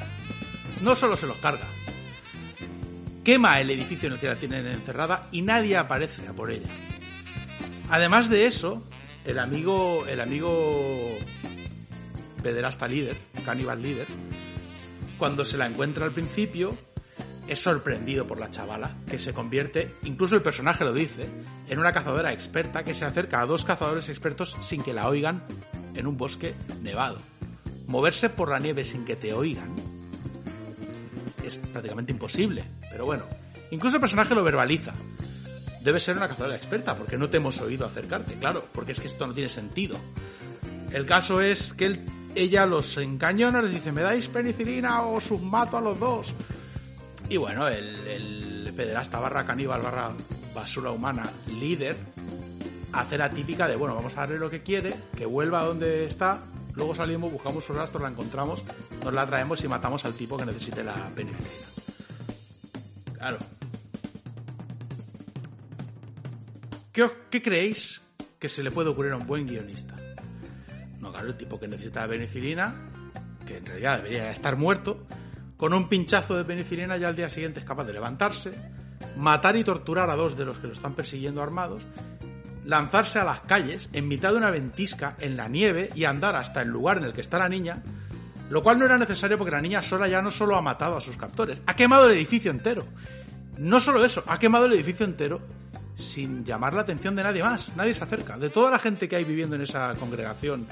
no 0.81 0.95
solo 0.95 1.17
se 1.17 1.27
los 1.27 1.37
carga, 1.37 1.67
quema 3.23 3.61
el 3.61 3.71
edificio 3.71 4.07
en 4.07 4.15
el 4.15 4.21
que 4.21 4.29
la 4.29 4.39
tienen 4.39 4.67
encerrada 4.67 5.29
y 5.31 5.43
nadie 5.43 5.77
aparece 5.77 6.27
a 6.27 6.33
por 6.33 6.51
ella. 6.51 6.69
Además 7.91 8.31
de 8.31 8.47
eso, 8.47 8.83
el 9.25 9.39
amigo, 9.39 10.05
el 10.07 10.21
amigo 10.21 11.15
pederasta 12.43 12.89
líder, 12.89 13.19
caníbal 13.45 13.83
líder, 13.83 14.07
cuando 15.19 15.45
se 15.45 15.59
la 15.59 15.67
encuentra 15.67 16.07
al 16.07 16.13
principio, 16.13 16.79
es 17.47 17.61
sorprendido 17.61 18.27
por 18.27 18.39
la 18.39 18.51
chavala, 18.51 18.97
que 19.09 19.19
se 19.19 19.35
convierte, 19.35 19.97
incluso 20.05 20.37
el 20.37 20.43
personaje 20.43 20.85
lo 20.85 20.93
dice, 20.93 21.29
en 21.69 21.79
una 21.79 21.93
cazadora 21.93 22.33
experta 22.33 22.85
que 22.85 22.95
se 22.95 23.05
acerca 23.05 23.41
a 23.41 23.47
dos 23.47 23.65
cazadores 23.65 24.09
expertos 24.09 24.57
sin 24.61 24.83
que 24.83 24.95
la 24.95 25.09
oigan 25.09 25.45
en 25.95 26.07
un 26.07 26.17
bosque 26.17 26.55
nevado. 26.81 27.19
Moverse 27.91 28.31
por 28.31 28.51
la 28.51 28.61
nieve 28.61 28.85
sin 28.85 29.05
que 29.05 29.17
te 29.17 29.35
oigan 29.35 29.75
es 31.45 31.59
prácticamente 31.59 32.13
imposible. 32.13 32.63
Pero 32.89 33.05
bueno, 33.05 33.25
incluso 33.73 33.97
el 33.97 34.01
personaje 34.01 34.33
lo 34.33 34.45
verbaliza. 34.45 34.95
Debe 35.83 35.99
ser 35.99 36.17
una 36.17 36.29
cazadora 36.29 36.55
experta, 36.55 36.95
porque 36.95 37.19
no 37.19 37.29
te 37.29 37.39
hemos 37.39 37.61
oído 37.61 37.85
acercarte, 37.85 38.35
claro, 38.35 38.65
porque 38.73 38.93
es 38.93 39.01
que 39.01 39.09
esto 39.09 39.27
no 39.27 39.35
tiene 39.35 39.49
sentido. 39.49 39.99
El 40.93 41.05
caso 41.05 41.41
es 41.41 41.73
que 41.73 41.99
ella 42.37 42.65
los 42.65 42.97
encañona, 42.97 43.61
les 43.61 43.73
dice, 43.73 43.91
¿me 43.91 44.03
dais 44.03 44.29
penicilina 44.29 45.03
o 45.03 45.21
submato 45.21 45.77
a 45.77 45.81
los 45.81 45.99
dos? 45.99 46.33
Y 47.29 47.39
bueno, 47.39 47.67
el, 47.67 48.07
el 48.07 48.73
pederasta 48.77 49.19
barra 49.19 49.45
caníbal 49.45 49.83
barra 49.83 50.13
basura 50.55 50.93
humana 50.93 51.29
líder 51.49 51.97
hace 52.93 53.19
la 53.19 53.31
típica 53.31 53.67
de, 53.67 53.75
bueno, 53.75 53.97
vamos 53.97 54.17
a 54.17 54.21
darle 54.21 54.39
lo 54.39 54.49
que 54.49 54.63
quiere, 54.63 54.95
que 55.17 55.27
vuelva 55.27 55.61
a 55.61 55.65
donde 55.65 56.05
está, 56.07 56.43
luego 56.75 56.95
salimos, 56.95 57.33
buscamos 57.33 57.65
su 57.65 57.73
rastro, 57.73 58.01
la 58.01 58.09
encontramos, 58.09 58.65
nos 59.05 59.15
la 59.15 59.27
traemos 59.27 59.63
y 59.65 59.69
matamos 59.69 60.05
al 60.05 60.15
tipo 60.15 60.37
que 60.37 60.47
necesite 60.47 60.83
la 60.83 61.09
penicilina. 61.15 61.67
Claro. 63.17 63.39
¿Qué, 66.93 67.43
creéis 67.43 68.03
que 68.39 68.49
se 68.49 68.63
le 68.63 68.71
puede 68.71 68.91
ocurrir 68.91 69.13
a 69.13 69.17
un 69.17 69.27
buen 69.27 69.47
guionista? 69.47 69.95
No, 70.99 71.13
claro, 71.13 71.29
el 71.29 71.37
tipo 71.37 71.59
que 71.59 71.69
necesita 71.69 72.07
penicilina, 72.09 72.91
que 73.47 73.59
en 73.59 73.67
realidad 73.67 73.99
debería 73.99 74.31
estar 74.31 74.57
muerto, 74.57 75.07
con 75.57 75.73
un 75.73 75.89
pinchazo 75.89 76.37
de 76.37 76.45
penicilina 76.45 76.97
ya 76.97 77.09
al 77.09 77.17
día 77.17 77.29
siguiente 77.29 77.61
es 77.61 77.67
capaz 77.67 77.85
de 77.85 77.93
levantarse, 77.93 78.53
matar 79.17 79.57
y 79.57 79.65
torturar 79.65 80.11
a 80.11 80.17
dos 80.17 80.37
de 80.37 80.45
los 80.45 80.59
que 80.59 80.67
lo 80.67 80.73
están 80.73 80.95
persiguiendo 80.95 81.43
armados, 81.43 81.87
lanzarse 82.65 83.19
a 83.19 83.25
las 83.25 83.41
calles 83.41 83.89
en 83.93 84.09
mitad 84.09 84.33
de 84.33 84.39
una 84.39 84.51
ventisca 84.51 85.17
en 85.21 85.37
la 85.37 85.49
nieve 85.49 85.91
y 85.95 86.05
andar 86.05 86.37
hasta 86.37 86.63
el 86.63 86.69
lugar 86.69 86.99
en 86.99 87.05
el 87.05 87.13
que 87.13 87.21
está 87.21 87.39
la 87.39 87.49
niña, 87.49 87.83
lo 88.51 88.63
cual 88.63 88.79
no 88.79 88.85
era 88.85 88.99
necesario 88.99 89.39
porque 89.39 89.53
la 89.53 89.63
niña 89.63 89.83
sola 89.83 90.09
ya 90.09 90.23
no 90.23 90.31
solo 90.31 90.57
ha 90.57 90.63
matado 90.63 90.97
a 90.97 91.01
sus 91.01 91.17
captores, 91.17 91.61
ha 91.67 91.77
quemado 91.77 92.07
el 92.07 92.13
edificio 92.13 92.51
entero. 92.51 92.87
No 93.59 93.79
solo 93.79 94.05
eso, 94.05 94.25
ha 94.27 94.39
quemado 94.39 94.67
el 94.67 94.73
edificio 94.73 95.05
entero 95.05 95.41
sin 96.01 96.45
llamar 96.45 96.75
la 96.75 96.81
atención 96.81 97.15
de 97.15 97.23
nadie 97.23 97.43
más. 97.43 97.77
Nadie 97.77 97.95
se 97.95 98.03
acerca. 98.03 98.39
De 98.39 98.51
toda 98.51 98.71
la 98.71 98.79
gente 98.79 99.09
que 99.09 99.17
hay 99.17 99.25
viviendo 99.25 99.57
en 99.57 99.63
esa 99.63 99.95
congregación 99.95 100.67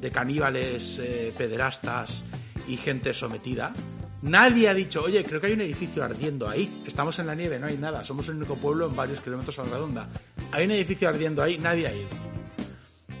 de 0.00 0.10
caníbales, 0.10 0.98
eh, 0.98 1.34
pederastas 1.36 2.24
y 2.66 2.76
gente 2.76 3.12
sometida, 3.12 3.74
nadie 4.22 4.68
ha 4.68 4.74
dicho, 4.74 5.02
oye, 5.02 5.22
creo 5.24 5.40
que 5.40 5.48
hay 5.48 5.52
un 5.52 5.60
edificio 5.60 6.02
ardiendo 6.02 6.48
ahí. 6.48 6.82
Estamos 6.86 7.18
en 7.18 7.26
la 7.26 7.34
nieve, 7.34 7.58
no 7.58 7.66
hay 7.66 7.76
nada. 7.76 8.02
Somos 8.04 8.28
el 8.28 8.36
único 8.36 8.56
pueblo 8.56 8.86
en 8.86 8.96
varios 8.96 9.20
kilómetros 9.20 9.58
a 9.58 9.64
la 9.64 9.70
redonda. 9.70 10.08
Hay 10.52 10.64
un 10.64 10.70
edificio 10.70 11.08
ardiendo 11.08 11.42
ahí, 11.42 11.58
nadie 11.58 11.86
ha 11.86 11.94
ido. 11.94 12.08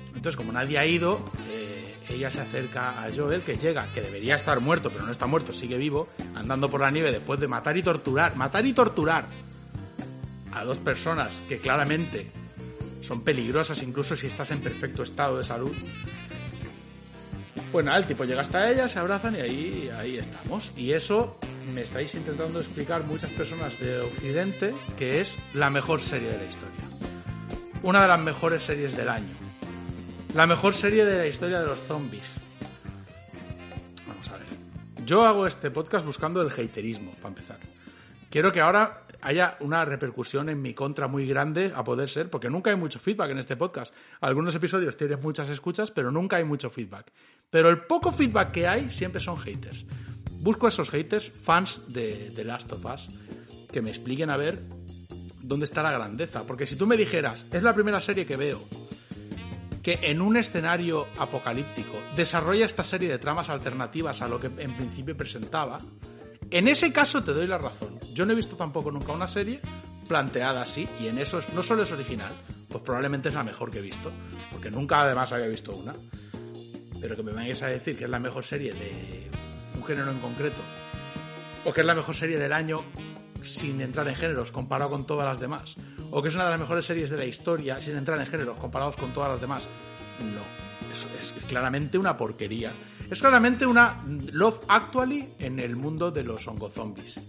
Entonces, 0.08 0.36
como 0.36 0.52
nadie 0.52 0.78
ha 0.78 0.86
ido, 0.86 1.18
eh, 1.50 1.94
ella 2.10 2.30
se 2.30 2.42
acerca 2.42 3.02
a 3.02 3.12
Joel, 3.14 3.42
que 3.42 3.56
llega, 3.56 3.90
que 3.92 4.02
debería 4.02 4.36
estar 4.36 4.60
muerto, 4.60 4.90
pero 4.90 5.04
no 5.04 5.10
está 5.10 5.26
muerto, 5.26 5.52
sigue 5.52 5.78
vivo, 5.78 6.08
andando 6.34 6.70
por 6.70 6.80
la 6.80 6.90
nieve 6.90 7.10
después 7.10 7.40
de 7.40 7.48
matar 7.48 7.76
y 7.76 7.82
torturar, 7.82 8.36
matar 8.36 8.64
y 8.66 8.72
torturar 8.72 9.26
a 10.52 10.64
dos 10.64 10.78
personas 10.78 11.40
que 11.48 11.58
claramente 11.58 12.30
son 13.00 13.22
peligrosas 13.22 13.82
incluso 13.82 14.16
si 14.16 14.26
estás 14.26 14.50
en 14.50 14.60
perfecto 14.60 15.02
estado 15.02 15.38
de 15.38 15.44
salud. 15.44 15.74
Pues 17.72 17.86
nada, 17.86 17.98
el 17.98 18.06
tipo 18.06 18.24
llega 18.24 18.42
hasta 18.42 18.70
ella, 18.70 18.86
se 18.86 18.98
abrazan 18.98 19.34
y 19.34 19.40
ahí, 19.40 19.90
ahí 19.98 20.18
estamos. 20.18 20.72
Y 20.76 20.92
eso 20.92 21.38
me 21.74 21.80
estáis 21.82 22.14
intentando 22.14 22.60
explicar 22.60 23.04
muchas 23.04 23.30
personas 23.30 23.78
de 23.80 24.00
Occidente 24.00 24.74
que 24.98 25.20
es 25.20 25.38
la 25.54 25.70
mejor 25.70 26.02
serie 26.02 26.28
de 26.28 26.38
la 26.38 26.44
historia. 26.44 26.81
Una 27.82 28.02
de 28.02 28.06
las 28.06 28.20
mejores 28.20 28.62
series 28.62 28.96
del 28.96 29.08
año. 29.08 29.34
La 30.36 30.46
mejor 30.46 30.72
serie 30.72 31.04
de 31.04 31.18
la 31.18 31.26
historia 31.26 31.60
de 31.60 31.66
los 31.66 31.80
zombies. 31.80 32.30
Vamos 34.06 34.28
a 34.30 34.36
ver. 34.36 34.46
Yo 35.04 35.24
hago 35.24 35.48
este 35.48 35.68
podcast 35.72 36.06
buscando 36.06 36.40
el 36.40 36.52
haterismo, 36.52 37.10
para 37.16 37.30
empezar. 37.30 37.58
Quiero 38.30 38.52
que 38.52 38.60
ahora 38.60 39.02
haya 39.20 39.56
una 39.58 39.84
repercusión 39.84 40.48
en 40.48 40.62
mi 40.62 40.74
contra 40.74 41.08
muy 41.08 41.26
grande, 41.26 41.72
a 41.74 41.82
poder 41.82 42.08
ser, 42.08 42.30
porque 42.30 42.48
nunca 42.48 42.70
hay 42.70 42.76
mucho 42.76 43.00
feedback 43.00 43.32
en 43.32 43.38
este 43.38 43.56
podcast. 43.56 43.92
Algunos 44.20 44.54
episodios 44.54 44.96
tienen 44.96 45.20
muchas 45.20 45.48
escuchas, 45.48 45.90
pero 45.90 46.12
nunca 46.12 46.36
hay 46.36 46.44
mucho 46.44 46.70
feedback. 46.70 47.12
Pero 47.50 47.68
el 47.68 47.82
poco 47.86 48.12
feedback 48.12 48.52
que 48.52 48.68
hay 48.68 48.90
siempre 48.90 49.20
son 49.20 49.38
haters. 49.38 49.86
Busco 50.30 50.68
esos 50.68 50.88
haters, 50.88 51.32
fans 51.32 51.82
de 51.88 52.30
The 52.34 52.44
Last 52.44 52.72
of 52.72 52.84
Us, 52.84 53.08
que 53.72 53.82
me 53.82 53.90
expliquen 53.90 54.30
a 54.30 54.36
ver 54.36 54.60
dónde 55.42 55.64
está 55.64 55.82
la 55.82 55.92
grandeza. 55.92 56.44
Porque 56.44 56.66
si 56.66 56.76
tú 56.76 56.86
me 56.86 56.96
dijeras, 56.96 57.46
es 57.52 57.62
la 57.62 57.74
primera 57.74 58.00
serie 58.00 58.26
que 58.26 58.36
veo, 58.36 58.62
que 59.82 59.98
en 60.02 60.22
un 60.22 60.36
escenario 60.36 61.06
apocalíptico 61.18 61.98
desarrolla 62.16 62.66
esta 62.66 62.84
serie 62.84 63.08
de 63.08 63.18
tramas 63.18 63.50
alternativas 63.50 64.22
a 64.22 64.28
lo 64.28 64.38
que 64.38 64.46
en 64.46 64.76
principio 64.76 65.16
presentaba, 65.16 65.78
en 66.50 66.68
ese 66.68 66.92
caso 66.92 67.22
te 67.22 67.32
doy 67.32 67.46
la 67.46 67.58
razón. 67.58 67.98
Yo 68.12 68.24
no 68.24 68.32
he 68.32 68.36
visto 68.36 68.56
tampoco 68.56 68.92
nunca 68.92 69.12
una 69.12 69.26
serie 69.26 69.60
planteada 70.06 70.62
así, 70.62 70.86
y 71.00 71.06
en 71.06 71.18
eso 71.18 71.40
no 71.54 71.62
solo 71.62 71.82
es 71.82 71.92
original, 71.92 72.32
pues 72.68 72.82
probablemente 72.84 73.30
es 73.30 73.34
la 73.34 73.42
mejor 73.42 73.70
que 73.70 73.78
he 73.78 73.82
visto, 73.82 74.12
porque 74.50 74.70
nunca 74.70 75.02
además 75.02 75.32
había 75.32 75.46
visto 75.46 75.72
una. 75.72 75.94
Pero 77.00 77.16
que 77.16 77.22
me 77.22 77.32
vengáis 77.32 77.62
a 77.62 77.68
decir 77.68 77.96
que 77.96 78.04
es 78.04 78.10
la 78.10 78.18
mejor 78.20 78.44
serie 78.44 78.72
de 78.72 79.30
un 79.74 79.84
género 79.84 80.10
en 80.10 80.20
concreto, 80.20 80.60
o 81.64 81.72
que 81.72 81.80
es 81.80 81.86
la 81.86 81.94
mejor 81.94 82.14
serie 82.14 82.38
del 82.38 82.52
año 82.52 82.84
sin 83.42 83.80
entrar 83.80 84.06
en 84.08 84.14
géneros 84.14 84.52
comparado 84.52 84.90
con 84.90 85.06
todas 85.06 85.26
las 85.26 85.40
demás, 85.40 85.76
o 86.10 86.22
que 86.22 86.28
es 86.28 86.34
una 86.34 86.44
de 86.44 86.50
las 86.50 86.60
mejores 86.60 86.86
series 86.86 87.10
de 87.10 87.16
la 87.16 87.24
historia 87.24 87.80
sin 87.80 87.96
entrar 87.96 88.20
en 88.20 88.26
géneros 88.26 88.58
comparados 88.58 88.96
con 88.96 89.12
todas 89.12 89.30
las 89.30 89.40
demás, 89.40 89.68
no. 90.34 90.62
Es, 90.90 91.34
es 91.36 91.46
claramente 91.46 91.96
una 91.96 92.16
porquería. 92.16 92.72
Es 93.10 93.20
claramente 93.20 93.66
una 93.66 94.02
Love 94.32 94.60
Actually 94.68 95.34
en 95.38 95.58
el 95.58 95.76
mundo 95.76 96.10
de 96.10 96.24
los 96.24 96.44
zombies. 96.44 97.20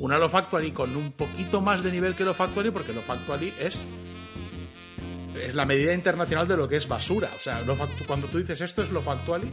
Una 0.00 0.18
Love 0.18 0.34
Actually 0.34 0.72
con 0.72 0.96
un 0.96 1.12
poquito 1.12 1.60
más 1.60 1.82
de 1.82 1.92
nivel 1.92 2.14
que 2.14 2.24
Love 2.24 2.40
Actually, 2.40 2.70
porque 2.70 2.92
Love 2.92 3.10
Actually 3.10 3.54
es 3.58 3.84
es 5.34 5.54
la 5.54 5.64
medida 5.64 5.94
internacional 5.94 6.46
de 6.46 6.56
lo 6.56 6.68
que 6.68 6.76
es 6.76 6.86
basura. 6.86 7.30
O 7.36 7.40
sea, 7.40 7.62
cuando 8.06 8.28
tú 8.28 8.38
dices 8.38 8.60
esto 8.60 8.82
es 8.82 8.90
Love 8.90 9.08
Actually, 9.08 9.50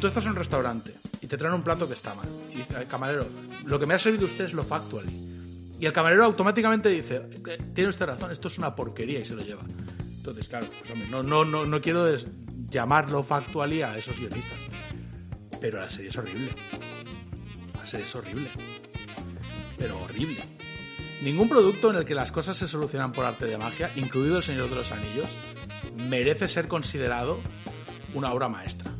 tú 0.00 0.06
estás 0.06 0.24
en 0.24 0.30
un 0.30 0.36
restaurante 0.36 0.94
y 1.26 1.28
te 1.28 1.36
traen 1.36 1.54
un 1.54 1.62
plato 1.62 1.88
que 1.88 1.94
está 1.94 2.14
mal. 2.14 2.28
Y 2.52 2.58
dice 2.58 2.76
el 2.76 2.86
camarero, 2.86 3.26
lo 3.64 3.80
que 3.80 3.86
me 3.86 3.94
ha 3.94 3.98
servido 3.98 4.26
usted 4.26 4.44
es 4.44 4.52
Love 4.52 4.70
Actually. 4.70 5.10
Y 5.80 5.84
el 5.84 5.92
camarero 5.92 6.24
automáticamente 6.24 6.88
dice, 6.88 7.20
tiene 7.74 7.90
usted 7.90 8.06
razón, 8.06 8.30
esto 8.30 8.46
es 8.46 8.58
una 8.58 8.76
porquería 8.76 9.18
y 9.18 9.24
se 9.24 9.34
lo 9.34 9.42
lleva. 9.42 9.62
Entonces, 10.18 10.48
claro, 10.48 10.68
pues, 10.68 11.10
no, 11.10 11.24
no, 11.24 11.44
no, 11.44 11.66
no 11.66 11.80
quiero 11.80 12.06
llamarlo 12.70 13.26
Actually 13.28 13.82
a 13.82 13.98
esos 13.98 14.16
guionistas. 14.20 14.68
Pero 15.60 15.80
la 15.80 15.88
serie 15.88 16.10
es 16.10 16.16
horrible. 16.16 16.54
La 17.74 17.86
serie 17.88 18.06
es 18.06 18.14
horrible. 18.14 18.50
Pero 19.76 20.00
horrible. 20.00 20.44
Ningún 21.22 21.48
producto 21.48 21.90
en 21.90 21.96
el 21.96 22.04
que 22.04 22.14
las 22.14 22.30
cosas 22.30 22.56
se 22.56 22.68
solucionan 22.68 23.10
por 23.10 23.24
arte 23.24 23.46
de 23.46 23.58
magia, 23.58 23.90
incluido 23.96 24.36
El 24.36 24.44
Señor 24.44 24.70
de 24.70 24.76
los 24.76 24.92
Anillos, 24.92 25.40
merece 25.96 26.46
ser 26.46 26.68
considerado 26.68 27.40
una 28.14 28.32
obra 28.32 28.48
maestra. 28.48 28.92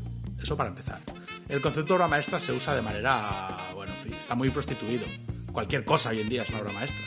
Eso 0.43 0.57
para 0.57 0.71
empezar. 0.71 1.03
El 1.49 1.61
concepto 1.61 1.89
de 1.89 1.95
obra 1.95 2.09
maestra 2.09 2.41
se 2.41 2.53
usa 2.53 2.75
de 2.75 2.83
manera, 2.83 3.71
bueno, 3.75 3.93
en 3.93 4.01
fin, 4.01 4.15
está 4.15 4.35
muy 4.35 4.51
prostituido. 4.51 5.07
Cualquier 5.53 5.85
cosa 5.85 6.11
hoy 6.11 6.21
en 6.21 6.29
día 6.29 6.43
es 6.43 6.51
una 6.51 6.61
obra 6.61 6.73
maestra. 6.73 7.05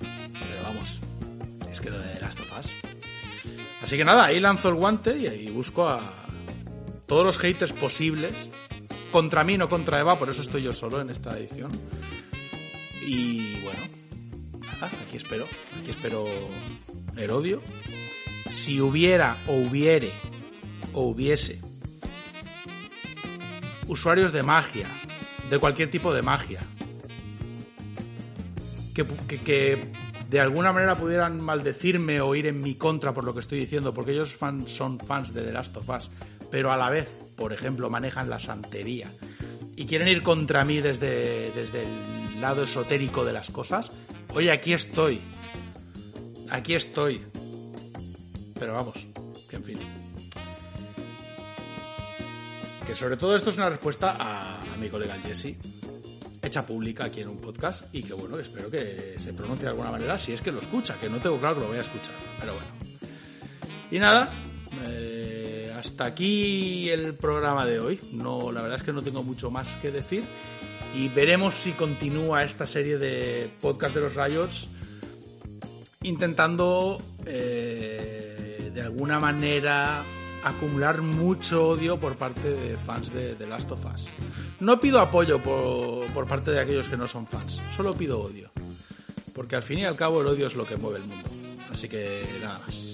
Pero 0.00 0.62
vamos, 0.62 1.00
es 1.70 1.80
que 1.80 1.90
lo 1.90 1.98
de 1.98 2.20
Last 2.20 2.38
of 2.40 2.58
Us. 2.58 2.74
Así 3.82 3.96
que 3.96 4.04
nada, 4.04 4.26
ahí 4.26 4.38
lanzo 4.38 4.68
el 4.68 4.76
guante 4.76 5.18
y 5.18 5.26
ahí 5.26 5.50
busco 5.50 5.88
a 5.88 6.00
todos 7.06 7.24
los 7.24 7.38
haters 7.38 7.72
posibles 7.72 8.50
contra 9.10 9.42
mí, 9.42 9.58
no 9.58 9.68
contra 9.68 9.98
Eva, 9.98 10.18
por 10.18 10.28
eso 10.28 10.42
estoy 10.42 10.62
yo 10.62 10.72
solo 10.72 11.00
en 11.00 11.10
esta 11.10 11.36
edición. 11.36 11.72
Y 13.02 13.60
bueno, 13.60 13.80
nada, 14.60 14.90
aquí 15.04 15.16
espero, 15.16 15.46
aquí 15.80 15.90
espero 15.90 16.26
el 17.16 17.30
odio. 17.30 17.60
Si 18.48 18.80
hubiera 18.80 19.36
o 19.46 19.54
hubiere 19.54 20.12
o 20.92 21.08
hubiese 21.08 21.60
usuarios 23.88 24.32
de 24.32 24.42
magia, 24.42 24.86
de 25.50 25.58
cualquier 25.58 25.90
tipo 25.90 26.14
de 26.14 26.22
magia, 26.22 26.60
que, 28.94 29.92
de 30.28 30.40
alguna 30.40 30.72
manera 30.72 30.96
pudieran 30.96 31.40
maldecirme 31.40 32.20
o 32.20 32.34
ir 32.34 32.46
en 32.46 32.60
mi 32.60 32.74
contra 32.74 33.12
por 33.12 33.24
lo 33.24 33.34
que 33.34 33.40
estoy 33.40 33.58
diciendo, 33.58 33.92
porque 33.92 34.12
ellos 34.12 34.34
fan, 34.34 34.68
son 34.68 35.00
fans 35.00 35.34
de 35.34 35.42
The 35.42 35.52
Last 35.52 35.76
of 35.76 35.88
Us, 35.88 36.10
pero 36.50 36.72
a 36.72 36.76
la 36.76 36.90
vez 36.90 37.28
por 37.38 37.52
ejemplo, 37.52 37.88
manejan 37.88 38.28
la 38.28 38.40
santería 38.40 39.10
y 39.76 39.86
quieren 39.86 40.08
ir 40.08 40.24
contra 40.24 40.64
mí 40.64 40.80
desde, 40.80 41.52
desde 41.52 41.84
el 41.84 42.40
lado 42.40 42.64
esotérico 42.64 43.24
de 43.24 43.32
las 43.32 43.50
cosas, 43.50 43.92
oye, 44.34 44.50
aquí 44.50 44.72
estoy. 44.72 45.20
Aquí 46.50 46.74
estoy. 46.74 47.24
Pero 48.58 48.72
vamos, 48.72 49.06
que 49.48 49.56
en 49.56 49.64
fin. 49.64 49.97
Que 52.88 52.96
sobre 52.96 53.18
todo 53.18 53.36
esto 53.36 53.50
es 53.50 53.56
una 53.58 53.68
respuesta 53.68 54.16
a, 54.18 54.62
mi 54.80 54.88
colega 54.88 55.14
Jesse, 55.20 55.56
hecha 56.42 56.64
pública 56.64 57.04
aquí 57.04 57.20
en 57.20 57.28
un 57.28 57.36
podcast 57.36 57.84
y 57.92 58.02
que 58.02 58.14
bueno, 58.14 58.38
espero 58.38 58.70
que 58.70 59.16
se 59.18 59.34
pronuncie 59.34 59.64
de 59.64 59.72
alguna 59.72 59.90
manera 59.90 60.18
si 60.18 60.32
es 60.32 60.40
que 60.40 60.50
lo 60.50 60.58
escucha, 60.58 60.96
que 60.98 61.10
no 61.10 61.18
tengo 61.18 61.38
claro 61.38 61.56
que 61.56 61.60
lo 61.60 61.68
voy 61.68 61.76
a 61.76 61.82
escuchar, 61.82 62.14
pero 62.40 62.54
bueno. 62.54 62.68
Y 63.90 63.98
nada, 63.98 64.32
hasta 65.78 66.06
aquí 66.06 66.88
el 66.88 67.14
programa 67.14 67.66
de 67.66 67.78
hoy. 67.78 68.00
No, 68.12 68.52
la 68.52 68.62
verdad 68.62 68.78
es 68.78 68.82
que 68.82 68.94
no 68.94 69.02
tengo 69.02 69.22
mucho 69.22 69.50
más 69.50 69.76
que 69.76 69.90
decir. 69.90 70.24
Y 70.94 71.08
veremos 71.08 71.56
si 71.56 71.72
continúa 71.72 72.42
esta 72.42 72.66
serie 72.66 72.96
de 72.96 73.50
podcast 73.60 73.94
de 73.94 74.00
los 74.00 74.14
Riots 74.14 74.68
intentando 76.02 76.98
eh, 77.26 78.70
de 78.72 78.80
alguna 78.80 79.20
manera 79.20 80.02
acumular 80.44 81.02
mucho 81.02 81.68
odio 81.68 81.98
por 81.98 82.16
parte 82.16 82.50
de 82.50 82.76
fans 82.76 83.12
de 83.12 83.34
The 83.34 83.46
Last 83.46 83.70
of 83.70 83.84
Us. 83.94 84.10
No 84.60 84.80
pido 84.80 85.00
apoyo 85.00 85.42
por, 85.42 86.06
por 86.12 86.26
parte 86.26 86.50
de 86.50 86.60
aquellos 86.60 86.88
que 86.88 86.96
no 86.96 87.06
son 87.06 87.26
fans, 87.26 87.60
solo 87.76 87.94
pido 87.94 88.20
odio. 88.20 88.50
Porque 89.34 89.56
al 89.56 89.62
fin 89.62 89.78
y 89.80 89.84
al 89.84 89.96
cabo 89.96 90.20
el 90.20 90.26
odio 90.26 90.46
es 90.46 90.54
lo 90.54 90.66
que 90.66 90.76
mueve 90.76 90.98
el 90.98 91.04
mundo. 91.04 91.28
Así 91.70 91.88
que 91.88 92.26
nada 92.42 92.58
más. 92.66 92.87